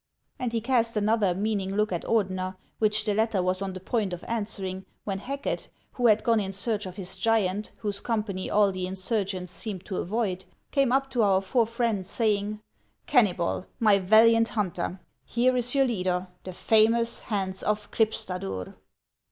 And 0.39 0.51
he 0.51 0.61
cast 0.61 0.97
another 0.97 1.35
meaning 1.35 1.75
look 1.75 1.91
at 1.91 2.03
Ordener, 2.05 2.55
which 2.79 3.05
the 3.05 3.13
latter 3.13 3.43
was 3.43 3.61
on 3.61 3.73
the 3.73 3.79
point 3.79 4.13
of 4.13 4.23
answering, 4.27 4.83
when 5.03 5.19
Hacket, 5.19 5.69
who 5.91 6.07
had 6.07 6.23
gone 6.23 6.39
in 6.39 6.51
search 6.51 6.87
of 6.87 6.95
his 6.95 7.17
giant, 7.19 7.69
whose 7.77 7.99
company 7.99 8.49
all 8.49 8.71
the 8.71 8.87
insurgents 8.87 9.53
seemed 9.53 9.85
to 9.85 9.97
avoid, 9.97 10.43
came 10.71 10.91
up 10.91 11.11
to 11.11 11.21
our 11.21 11.39
four 11.39 11.67
friends, 11.67 12.09
saying: 12.09 12.61
"Kennybol, 13.05 13.67
my 13.79 13.99
valiant 13.99 14.49
hunter, 14.49 14.99
here 15.23 15.55
is 15.55 15.75
your 15.75 15.85
leader, 15.85 16.29
the 16.45 16.53
famous 16.53 17.19
Hans 17.19 17.61
of 17.61 17.91
Klipstadur 17.91 18.73